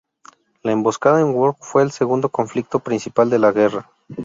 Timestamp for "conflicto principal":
2.29-3.29